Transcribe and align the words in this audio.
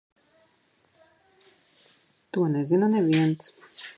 To 2.31 2.41
nezina 2.53 2.87
neviens. 2.93 3.43